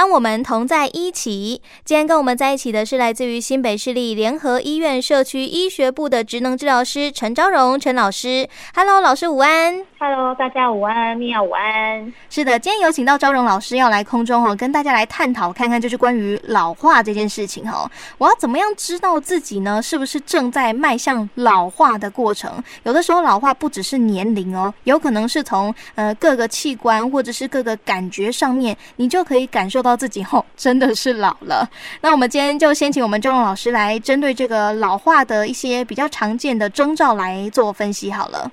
[0.00, 8.48] 当我们同在一起，今天跟我们在一起的是来自于新北市立联合医院社区医学部的职能治疗师陈昭荣陈老师。
[8.74, 9.84] Hello，老师午安。
[9.98, 12.10] Hello，大家午安，米娅午安。
[12.30, 17.86] 是的，今天有请到昭荣老师要来空中哦，跟大家来探讨看看，就是关于老化这件事情哦。
[18.16, 19.82] 我要怎么样知道自己呢？
[19.82, 22.50] 是不是正在迈向老化的过程？
[22.84, 31.68] 有的时候老化不只是年龄哦，有可能是从呃各个器官或者是各个感觉上面，你就可以感受到自己吼、真的是老了。
[32.00, 38.50] 那我们今天就先请我们周荣老师来针对这个老化的一些比较常见的征兆来做分析好了。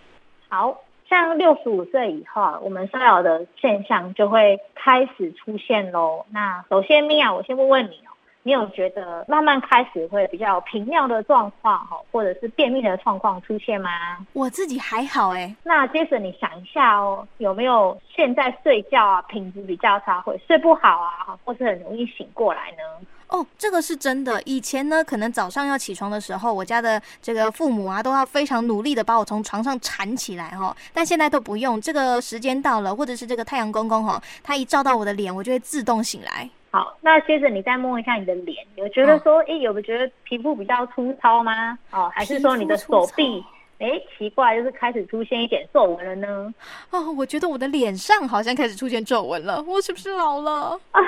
[0.50, 0.78] 好
[1.10, 6.26] 像六十五岁以后啊，我们衰老的现象就会开始出现喽。
[6.32, 8.12] 那首先，米娅，我先问问你哦。
[8.48, 13.90] 你有觉得慢慢开始会比较频尿的状况哈，或者是便秘的状况出现吗？
[14.32, 15.54] 我自己还好哎。
[15.64, 23.06] 那接着你想一下哦，有没有现在睡觉啊品质比较差，会睡不好啊，或是很容易醒过来呢？
[23.28, 24.42] 哦，这个是真的。
[24.44, 30.74] 以前呢，可能早上要起床的时候，我家的这个父母啊，都要非常努力的把我从床上缠起来哈。
[30.94, 36.50] 但现在都不用，这个时间到了，或者是这个太阳公公哈，他一照到我的脸，我就会自动醒来。
[36.78, 41.76] 好，那接着你再摸一下你的脸，有觉得说，哎、哦，有没有觉得皮肤比较粗糙吗？
[41.90, 43.44] 哦，还是说你的手臂，
[43.80, 46.54] 哎，奇怪，就是开始出现一点皱纹了呢？
[46.92, 50.80] 哦，我觉得我的脸上好像开始出现皱纹了，我是不是老了？
[50.92, 51.02] 啊，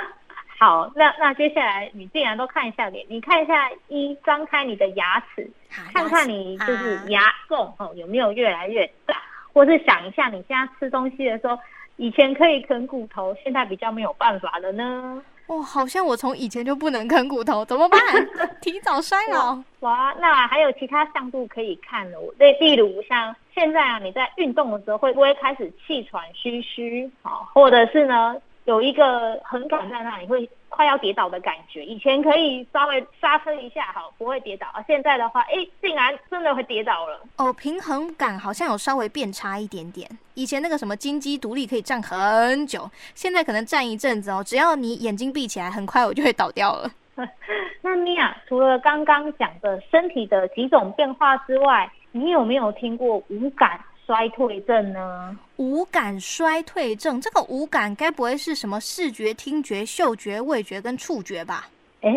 [0.58, 5.48] 好，那那接下来你既然都看一下脸，你看一下一张开你的牙齿，
[5.94, 9.14] 看看你就是牙缝哦有没有越来越大，
[9.52, 11.56] 或是想一下你现在吃东西的时候，
[11.94, 15.22] 以前可以啃骨头，现在比较没有办法了呢？
[15.50, 17.98] 哦，好像我从以前就不能啃骨头，怎么办？
[18.62, 19.60] 提早衰老。
[19.80, 27.10] 哇，那还有其他项目可以看的，例例如像现在啊，你在运动的时候会不会开始气喘吁吁？
[27.22, 30.48] 好，或者是呢，有一个横杆在那里会。
[30.72, 34.68] 快要跌倒的感觉，以前可以稍微刹车一下，好，不会跌倒。
[34.72, 37.20] 而现在的话，哎，竟然真的会跌倒了。
[37.36, 40.08] 哦，平衡感好像有稍微变差一点点。
[40.34, 46.90] 以前那个什么金鸡独立可以站很久，现在可能站一阵子哦，只要你眼睛闭起来，很快我就会倒掉了。
[47.82, 53.78] 那米娅，除了刚刚讲的身体的几种变化之外，你有没有听过五感
[54.10, 55.38] 衰退症呢？
[55.58, 61.68] 五感衰退症，这个五感该不会是什么视觉、听觉、嗅觉、味觉跟触觉吧？
[62.00, 62.10] 哎，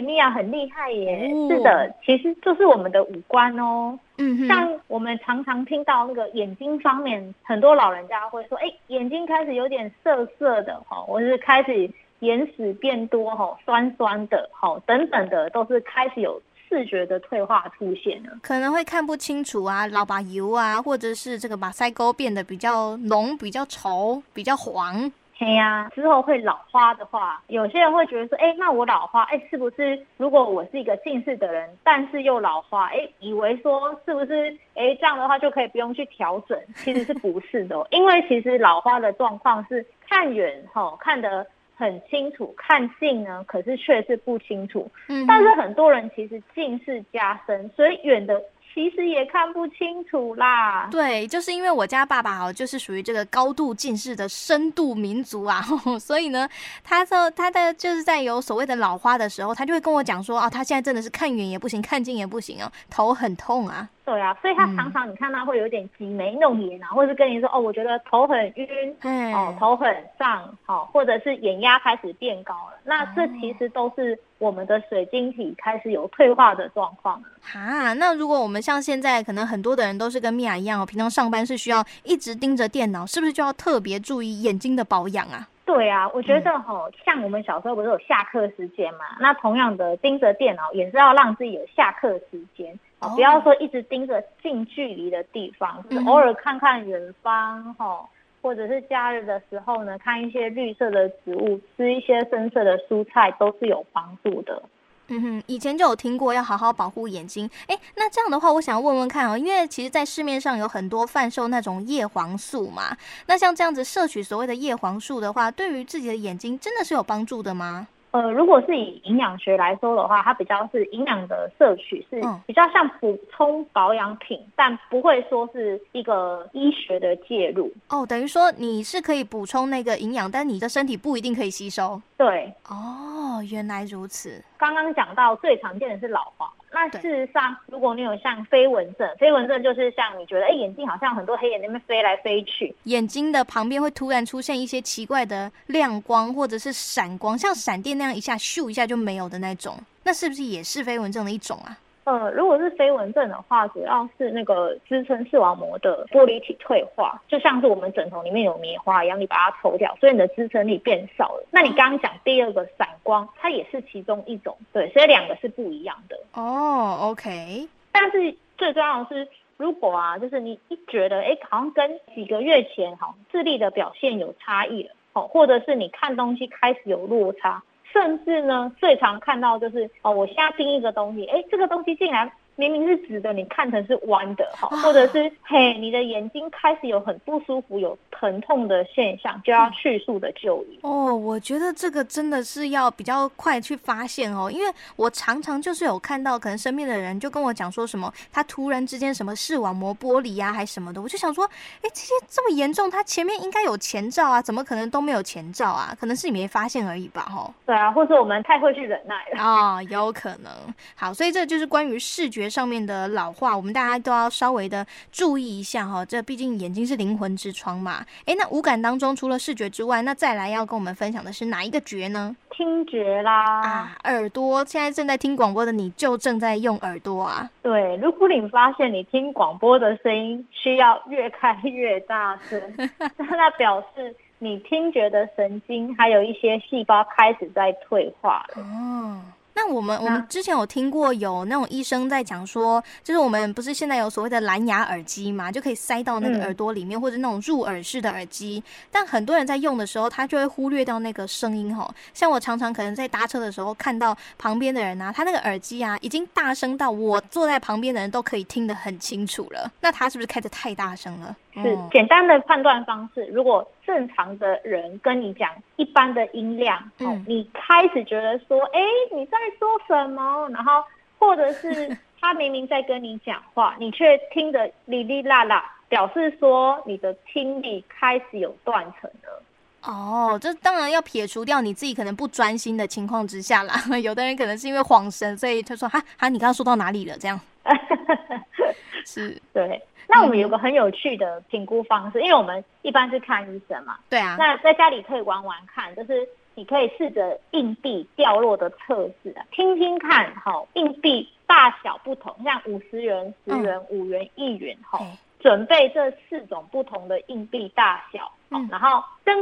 [0.00, 1.30] 米娅很厉害耶！
[1.34, 3.98] 哦、是的，其实就是我们的五官哦。
[4.16, 16.40] 嗯哼，像我们常常听到那个眼睛方面，很多老人家会说，哎，眼睛开始有点涩涩的哈，或是开始眼屎变多哈，酸酸的哈，等等的，都是开始有。
[16.68, 25.10] 视觉的退化出现了，可能会看不清楚啊，老把油啊，或者是这个把腮沟变得比较浓、比较稠、比较黄。
[25.38, 36.58] 嘿呀、啊，之后会老花的话，有些人会觉得说，哎，那我老花，哎，是不是如果我是一个近视的人，但是又老花，哎，以为说是不是，哎，这样的话就可以不用去调整？
[36.76, 41.46] 其实是不是的，因为其实老花的状况是看远哈、哦，看得。
[41.76, 44.90] 很清楚，看近呢，可是却是不清楚。
[45.08, 48.42] 嗯，但是很多人其实近视加深，所以远的。
[48.74, 50.86] 其实也看不清楚啦。
[50.90, 56.46] 对，就是因为我家爸爸哦，就是属于这个高度近视的深度民族啊，呵呵，所以呢，
[56.84, 63.88] 他说他的就是在有所谓的老花的时候，他就会跟我讲说啊，他现在真的是看远也不行，看近也不行哦，头很痛啊。
[64.06, 72.78] 对啊，所以他常常你看他会有点挤眉弄眼啊，嗯、或者是跟你说哦，我觉得头很晕，嗯、哦，头很胀，哦，或者是眼压开始变高了。
[72.84, 77.20] 那这其实都是我们的水晶体开始有退化的状况。
[77.52, 85.48] 啊，那如果我们像现在可能很多的人都是跟米娅一样哦，平常上班是需要一直盯着电脑，是不是就要特别注意眼睛的保养啊？
[85.64, 92.78] 对啊，我觉得哈，像我们小时候不是有下课时间嘛，那同样的盯着电脑也是要让自己有下课时间。
[93.00, 98.08] 哦，不要说一直盯着近距离的地方，是偶尔看看远方哈，
[98.40, 104.62] 或者是假日的时候呢，看一些绿色的植物，吃一些深色的蔬菜，都是有帮助的。
[105.08, 107.48] 嗯哼，以前就有听过要好好保护眼睛。
[107.68, 112.96] 哎，那这样的话，我想要问问看哦，因为其实，在市面上有很多贩售那种叶黄素嘛，
[113.26, 117.86] 那像这样子摄取所谓的叶黄素的话，对于自己的眼睛真的是有帮助的吗？
[118.16, 127.70] 呃，如果是以营养学来说的话，它比较是营养的摄取，是比较像补充保养品，嗯、但不会说是一个医学的介入。
[127.88, 132.00] 哦，等于说你是可以补充那个营养，但你的身体不一定可以吸收。
[132.16, 133.04] 对，哦。
[133.26, 134.42] 哦，原来如此。
[134.58, 151.78] 刚刚讲到最常见的是老花，那事实上，如果你有像飞蚊症，飞蚊症就是像你觉得，哎，眼睛好像很多黑眼那边飞来飞去，眼睛的旁边会突然出现一些奇怪的亮光或者是闪光，像闪电那样一下咻一下就没有的那种，那是不是也是飞蚊症的一种啊？
[152.06, 161.44] 呃，如果是飞蚊症的话，主要是那个支撑视网膜的玻璃体退化，就像是我们枕头里面有棉花一样，你把它抽掉，所以你的支撑力变少了。
[161.50, 166.16] 那你刚刚讲第二个散光，它也是其中一种，对，所以两个是不一样的。
[166.34, 167.68] 哦，OK。
[167.90, 177.64] 但是最重要的是，如果啊，就是你一觉得，哎，好像跟几个月前哈视力的表现有差异了，哦，或者是你看东西开始有落差。
[177.92, 182.30] 甚至呢，最常看到就是哦，我瞎盯一个东西，哎，这个东西竟然。
[182.56, 190.78] 明明是直的，你看成是弯的，哈，或者是嘿，你的眼睛开始有很不舒服、有疼痛的现象，就要迅速的就医。
[190.82, 201.44] 哦，我觉得这个真的是要比较快去发现哦，因为我常常就是有看到，可能身边的人就跟我讲说什么，他突然之间什么视网膜剥离呀，还什么的，我就想说，
[201.82, 205.94] 哎，这些这么严重，他前面应该有前兆啊，怎么可能都没有前兆啊？
[206.00, 207.52] 可能是你没发现而已吧，哈。
[207.66, 210.50] 对啊，或者我们太会去忍耐了啊，有可能。
[210.94, 216.04] 好，所以这就是关于视觉上面的老化，我们大家都要稍微的注意一下哈。
[216.04, 218.04] 这毕竟眼睛是灵魂之窗嘛。
[218.24, 222.34] 哎，那五感当中除了视觉之外，那再来要跟我们分享的是哪一个觉呢？
[222.50, 223.60] 听觉啦。
[223.60, 224.64] 啊，耳朵。
[224.64, 227.50] 现在正在听广播的你就正在用耳朵啊。
[227.62, 232.60] 对，如果你发现你听广播的声音需要越开越大声，
[233.18, 238.62] 那表示你听觉的神经还有一些细胞开始在退化了。
[238.62, 239.20] 哦。
[239.66, 248.62] 那我们我们之前有听过有那种医生在讲说，就是我们不是现在有所谓的蓝牙耳机嘛，就可以塞到那个耳朵里面，或者那种入耳式的耳机。
[248.92, 251.92] 但很多人在用的时候，他就会忽略掉那个声音吼。
[252.14, 259.68] 像我常常可能在搭车的时候，看到旁边的人啊，他那个耳机啊，已经大声到我坐在旁边的人都可以听得很清楚了。
[259.80, 261.34] 那他是不是开的太大声了？
[261.62, 268.80] 是简单的判断方式，如果正常的人跟你讲一般的音量，嗯、哦，你开始觉得说，哎，
[269.14, 270.48] 你在说什么？
[270.50, 270.84] 然后
[271.18, 279.42] 或者是 他明明在跟你讲话，你却听得哩哩啦啦，表示说你的听力开始有断层了。
[279.82, 283.74] 哦，这当然要撇除掉你自己可能不专心的情况之下啦。
[284.02, 287.16] 有的人可能是因为恍神，所以他说，哈哈，你刚刚说到哪里了？
[287.16, 287.38] 这样，
[289.06, 289.80] 是对。
[290.08, 293.98] 那我们有个很有趣的评估方式，因为我们一般是看医生嘛。
[294.08, 294.36] 对啊。
[294.38, 305.04] 那在家里可以玩玩看，就是你可以试着硬币掉落的测试啊，听听看，好，硬币大小不同，像五十元、十元、五元、一元，好，
[305.40, 309.34] 准备这四种不同的硬币大小，嗯，然后噔，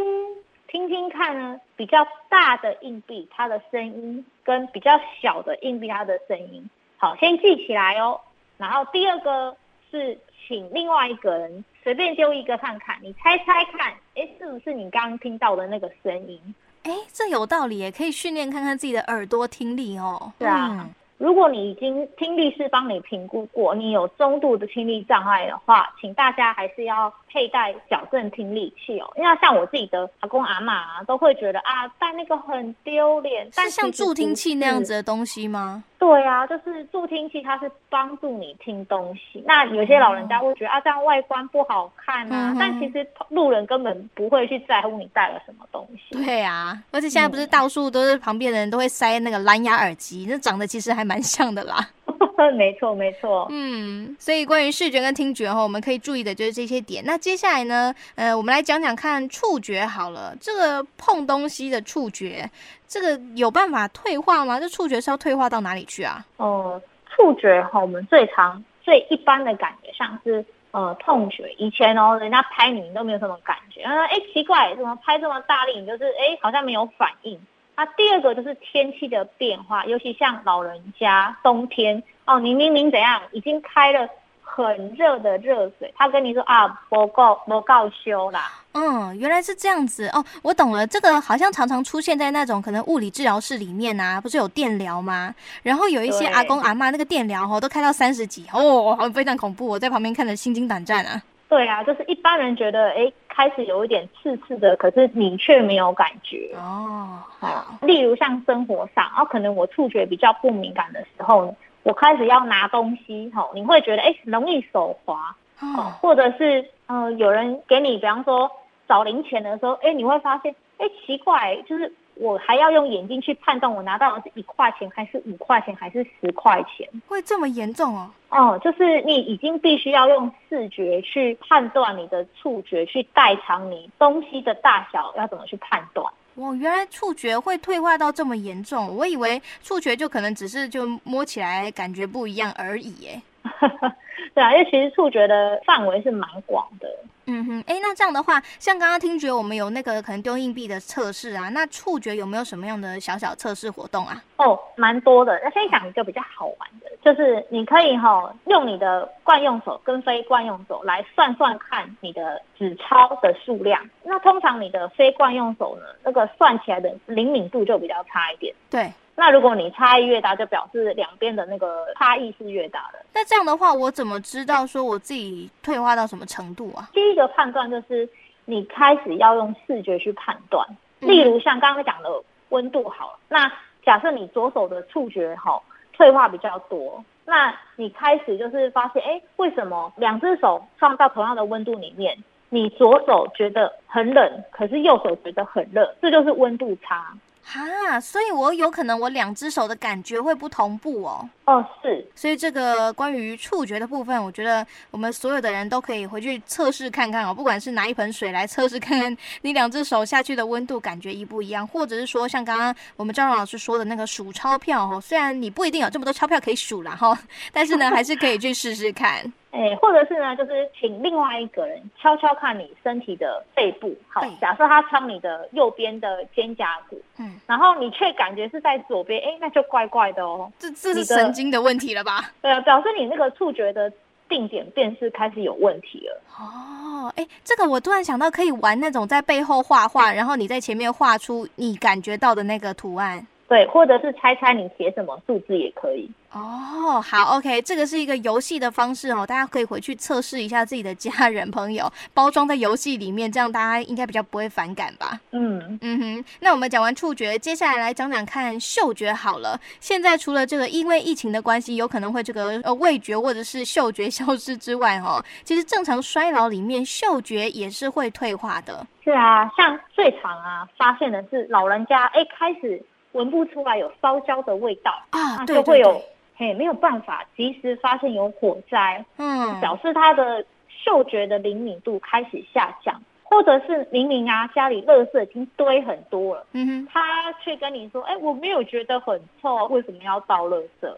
[0.67, 8.19] 听听看呢，比较大的硬币它的声音跟比较小的硬币它的声音，好，先记起来哦。
[8.57, 9.57] 然后第二个
[9.91, 10.19] 是。
[10.47, 16.39] 请另外一个人随便丢一个看看，你猜猜看，哎，是不是你刚刚听到的那个声音？
[16.83, 20.31] 哎，这有道理，也可以训练看看自己的耳朵听力哦。
[20.39, 20.69] 对啊。
[20.83, 29.13] 嗯如果你已经听力是帮你评估过，你有中度的听力障碍的话，请大家还是要佩戴矫正听力器哦。
[29.17, 33.49] 因为像我自己的阿公阿妈啊，都会觉得啊，戴那个很丢脸。
[33.55, 35.83] 但是像助听器那样子的东西吗？
[35.99, 39.43] 对啊，就是助听器，它是帮助你听东西。
[39.47, 42.53] 那有些老人家会觉得啊，这样外观不好看啊。
[42.53, 46.23] 嗯、但其实路人根本不会去在乎你戴了什么东西。
[46.23, 51.15] 对啊，而且现在不是到处都是旁边的人都会塞那个蓝牙耳机，那长得其实还蛮。
[51.15, 51.91] 蛮像的啦，
[52.57, 57.03] 没错没错，嗯，所以关于视觉跟听觉哈，我们可以注意的就是这些点。
[57.07, 60.35] 那接下来呢，呃，我们来讲讲看触觉好了。
[60.41, 62.51] 这个碰东西的触觉，
[62.89, 64.59] 这个有办法退化吗？
[64.59, 66.25] 这触觉是要退化到哪里去啊？
[66.37, 71.55] 哦、呃，触觉哈，我们最常、最一般的感觉像是呃痛觉。
[71.57, 77.39] 以前哦，人家拍你都没有什么感觉，啊，哎，奇怪，怎么拍这么大力，你就是哎，好像没有反应。
[77.77, 84.09] 那第二个就是天气的变化，尤其像老人家冬天哦，你明明怎样已经开了
[84.43, 88.53] 很热的热水，他跟你说啊，不够不够修啦。
[88.73, 90.87] 嗯，原来是这样子哦，我懂了。
[90.87, 95.35] 这个好像常常出现在那种可能物理治疗室里面啊，不是有电疗吗？
[95.63, 101.21] 然后有一些阿公阿妈那个电疗哦，都开到三十几哦，好非常恐怖，我在旁边看的心惊胆战啊。
[101.55, 106.51] 对啊，就是一般人觉得，哎，开始有一点刺刺的，可是你却没有感觉。
[106.57, 107.23] 哦。
[107.39, 118.51] 好，例如像生活上，然后可能我触觉比较不敏感的时候，我开始要拿东西，吼，你会觉得，哎，容易手滑，哦，或者是，呃，有人给你，比方说
[118.89, 128.11] 找零钱的时候，哎，你会发现哎，奇怪，就是我还要用眼睛去判断我拿到的是一块钱还是五块钱还是十块钱，会这么严重哦？
[128.31, 136.07] 哦，就是你已经必须要用视觉去判断你的触觉，去代偿你东西的大小，要怎么去判断？
[136.37, 143.21] 哇，原来触觉会退化到这么严重，我以为触觉就可能只是就摸起来感觉不一样而已，耶。
[144.35, 146.89] 对啊，因为其实触觉的范围是蛮广的。
[147.27, 154.23] 嗯哼，哎，那这样的话，像刚刚听觉我们有那个可能丢硬币的测试啊，那触觉有没有什么样的小小测试活动啊？
[154.37, 155.41] 哦，蛮多的。
[155.43, 163.81] 那先讲一个比较好玩的，就是你可以哈、哦、用你的惯用手跟非惯用手来算算看你的纸钞的数量。
[164.03, 168.55] 那通常你的非惯用手呢，那个算起来的灵敏度就比较差一点。
[168.69, 168.93] 对。
[169.17, 172.99] 那如果你差异越大，就表示两边的那个差异是越大的。
[173.13, 176.89] 那这样的话，我怎么知道说我自己退化到什么程度啊？
[176.93, 178.09] 第一个判断就是
[178.45, 180.67] 你开始要用视觉去判断，
[180.99, 182.11] 例如像刚刚讲的
[182.49, 183.51] 温度好了，那
[183.85, 192.19] 假设你左手的触觉好退化比较多，那你开始就是发现，哎，为什么两只手放到同样的温度里面，
[192.49, 197.15] 你左手觉得很冷，可是右手觉得很热，这就是温度差。
[197.45, 201.29] 哈，所以我有可能我两只手的感觉会不同步哦。
[201.47, 202.07] 哦，是。
[202.15, 207.35] 所以这个关于触觉的部分，我觉得我们所有的人都可以回去测试看看哦。
[207.35, 217.19] 不管是拿一盆水来测试看看你两只手下去的温度感觉一不一样，或者是说像刚刚我们赵老师说的那个数钞票哦，虽然你不一定有这么多钞票可以数啦哈，
[217.53, 219.33] 但是呢，还是可以去试试看。
[219.55, 223.97] 哎，或者是呢，就是请另外一个人悄悄看你身体的背部。
[224.09, 230.51] 好，假设他敲你的右边的肩胛骨，嗯，然后你却感觉是在左边，哎，那就怪怪的哦。
[230.59, 232.33] 这这是神经的问题了吧？
[232.41, 233.93] 对啊，表示你那个触觉的
[234.29, 236.23] 定点辨识开始有问题了。
[236.39, 243.27] 哦，哎，这个我突然想到，可以玩那种在背后画画，然后你在前面画出你感觉到的那个图案。
[243.47, 246.11] 对，或者是猜猜你写什么数字也可以。
[246.33, 255.21] 哦，好，OK，这个是一个游戏的方式哦，大家可以回去测试一下自己的家人朋友，包装在游戏里面，这样大家应该比较不会反感吧？
[255.31, 256.25] 嗯嗯哼。
[256.41, 259.61] 那我们讲完触觉，接下来来讲讲看嗅觉好了。
[259.79, 268.85] 现在除了这个因为疫情的关系，有可能会这个呃味觉或者是嗅觉消失之外，哦，其实正常衰老里面嗅觉也是会退化的。
[269.05, 272.83] 是啊，像最常啊发现的是老人家哎开始。
[273.15, 276.01] 闻不出来有烧焦的味道啊，就会有
[276.37, 290.93] 嘿，没有办法及时发现有火灾，嗯，表示他的嗅觉的灵敏度开始下降，或者是明明啊家里垃圾已经堆很多了，嗯哼，他却跟你说，哎，我没有觉得很臭，为什么要倒垃圾？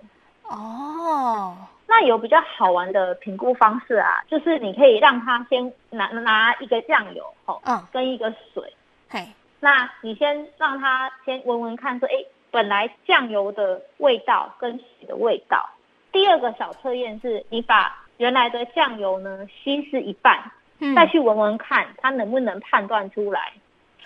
[0.44, 1.54] 哦，
[1.86, 8.72] 那有比较好玩的评估方式啊，就是你可以让他先拿拿一个酱油，哦，嗯，跟一个水，
[9.10, 9.26] 嘿。
[9.60, 12.14] 那你先让他先闻闻看，说，哎，
[12.50, 15.68] 本来酱油的味道跟水的味道。
[16.12, 23.52] 第二个小测验是，你把原来的酱油呢稀释一半，嗯，再去闻闻看，它能不能判断出来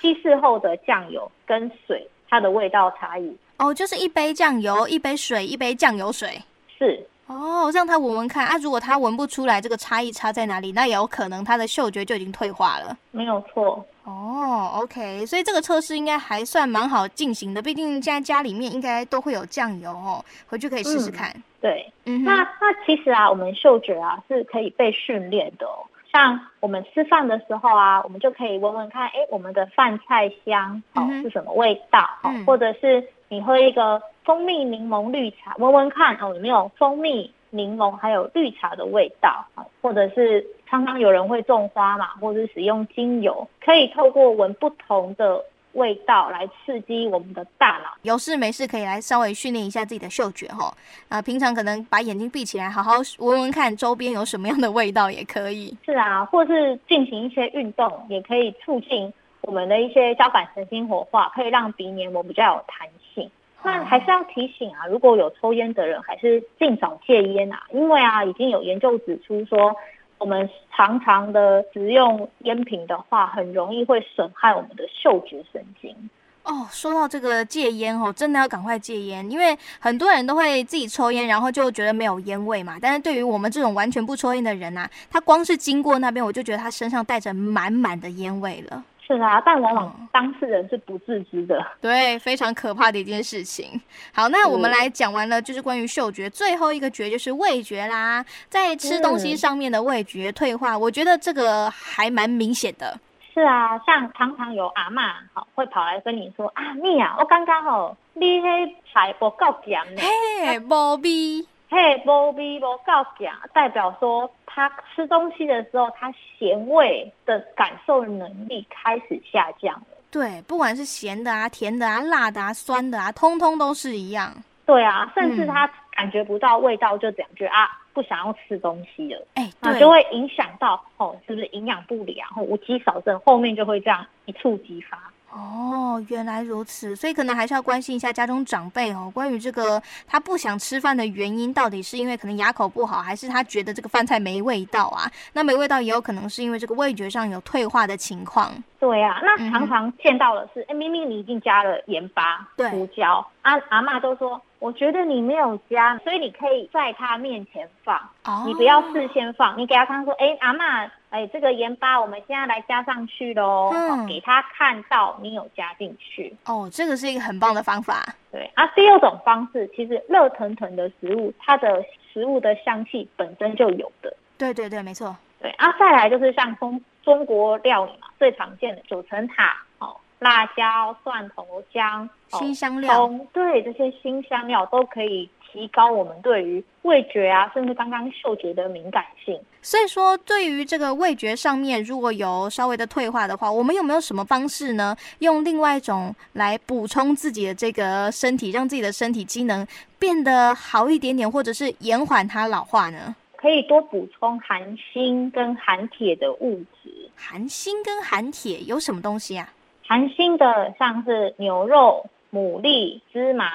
[0.01, 3.37] 稀释后的酱油跟水它的味道差异。
[3.59, 6.41] 哦，就是一杯酱油，一杯水，一杯酱油水。
[6.79, 7.07] 是。
[7.31, 8.57] 哦，让他闻闻看啊！
[8.59, 12.99] 如果他闻不出来这个差异差在哪里，那也有可能他的嗅觉就已经退化了。
[13.13, 13.87] 没有错。
[14.03, 17.63] 哦，OK，所以这个测试应该还算蛮好进行的。
[17.63, 21.31] 毕竟现在家里面应该都会有酱油哦，回去可以试试看。
[21.31, 25.87] 嗯、对，嗯，那那其实啊，我们嗅觉啊是可以被训练的哦。
[26.11, 32.01] 像我们吃饭的时候啊，我们就可以闻闻看，哎，我们的饭菜香哦、嗯、是什么味道？
[32.25, 39.47] 哦、嗯，或者是你喝一个蜂蜜柠檬绿茶，闻闻看哦有没有蜂蜜、柠檬还有绿茶的味道？
[39.81, 45.43] 或者是常常有人会种花嘛，或者是使用精油，可以透过闻不同的。
[45.75, 50.75] 味道来刺激我们的大脑，有事没事可以来稍微训练一下自己的嗅觉哈。
[51.09, 52.95] 啊，平常可能把眼睛闭起来，好好
[53.25, 55.73] 闻闻看周边有什么样的味道也可以。
[55.87, 59.13] 是啊，或是进行一些运动，也可以促进
[59.51, 63.29] 我们的一些交感神经活化，可以让鼻黏膜比较有弹性。
[63.65, 69.75] 那还是要提醒啊，如果有抽烟的人，还是尽早戒烟啊，因为啊，已经有研究指出说。
[70.19, 75.97] 我们常常的食用烟品的话，很容易会损害我们的嗅觉神经。
[76.43, 82.77] 哦，说到这个戒烟哦，真的要赶快戒烟，因为很多人都会自己抽烟，然后就觉得没有烟味嘛。
[82.79, 88.85] 但是对于我们这种完全不抽烟的人啊，他光是经过那边，我就觉得他身上带着满满的烟味了。
[89.17, 93.81] 是啊，但往往当事人是不自知的， 对，非常可怕的一件事情。
[94.15, 102.99] 好，那我们来讲完了，就是关于嗅觉，最后一个觉就是味觉啦，在吃东西上面的味觉退化，我觉得这个还蛮明显的。
[103.35, 119.97] 是是啊，像常常有阿嬷好会跑来跟你说啊，你啊，我刚刚好，你那菜不够咸呢，嘿，无味，嘿，无味不够咸，代表说他吃东西的时候，他咸味的感受能力开始下降了。
[120.11, 124.35] 对，不管是咸的啊、甜的啊、辣的啊、酸的啊，通通都是一样。
[124.67, 127.77] 对啊，甚至他感觉不到味道就这样觉得啊。
[127.93, 132.27] 不想要吃东西了，哎，那就会影响到哦，是不是营养不良？
[132.29, 134.97] 或无机少症，后面就会这样一触即发。
[135.33, 145.11] 哦，原来如此，所以可能还是要关心一下家中长辈哦，关于这个他不想吃饭的原因，到底是因为可能牙口不好，还是他觉得这个饭菜没味道啊？
[145.33, 148.53] 那没味道也有可能是因为这个味觉上有退化的情况。
[148.81, 154.41] 对啊，那常常见到的是，哎、嗯，明明你已经加了盐巴、胡椒，阿阿嬷都说。
[154.59, 158.45] 我觉得你没有加，所以你可以在他面前放，oh.
[158.47, 166.35] 你不要事先放，你给他看说，哎，阿嬷，哎，这个盐巴我们现在来加上去喽，嗯，给他看到你有加进去。
[166.47, 168.05] 哦，这个是一个很棒的方法。
[168.33, 174.17] 对啊，第二种方式，其实热腾腾的食物，它的食物的香气本身就有的。
[174.39, 175.17] 对对对，没错。
[175.41, 179.97] 对啊，再来就是像中中国料理嘛，最常见的九层塔，哦。
[180.21, 189.39] 辣椒、蒜头、姜、新香料，对，这些新香料都可以提高我们对于味觉啊，甚至刚刚嗅觉的敏感性。
[189.63, 194.97] 所以说，对于这个味觉上面，如果有稍微的退化的话，我们有没有什么方式呢？
[195.19, 199.67] 用另外一种来补充自己的这个身体，让自己的身体机能
[199.99, 203.15] 变得好一点点，或者是延缓它老化呢？
[203.37, 207.11] 可以多补充含锌跟含铁的物质。
[207.17, 209.49] 含锌跟含铁有什么东西啊？
[209.87, 213.51] 含锌的，像是牛肉、牡蛎、芝麻，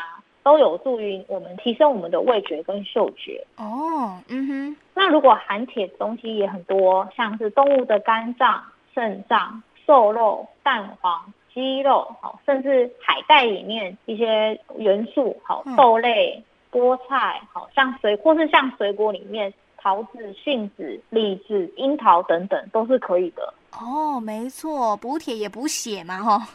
[0.46, 3.44] 都有助于我们提升我们的味觉跟嗅觉。
[3.58, 4.78] 哦，嗯哼。
[4.94, 23.52] 那如果含铁的东西也很多，像是动物的肝脏、肾脏、瘦肉、蛋黄、鸡肉，好，甚至海带里面一些元素，好，豆类、菠菜，好像水或是像水果里面桃子、杏子、李子、樱桃等等，都是可以的。
[23.82, 26.48] 哦，没错，补铁也补血嘛，哈。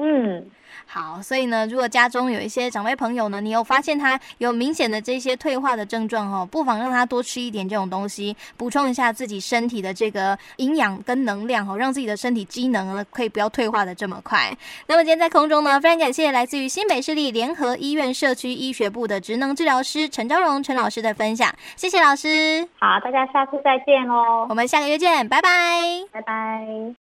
[0.00, 0.46] 嗯，
[0.86, 14.56] 好，所以呢，如果家中有一些长辈朋友呢，你有发现他有明显的这些退化的症状哦，不妨让他多吃一点这种东西，补充一下自己身体的这个营养跟能量哦，让自己的身体机能呢可以不要退化的这么快。
[14.86, 22.68] 那么今天在空中呢，非常感谢来自于新北市立联合医院社区医学部的职能治疗师陈昭荣陈老师的分享，谢谢老师。
[22.78, 25.50] 好，大家下次再见喽，我们下个月见，拜拜，
[26.12, 27.07] 拜拜。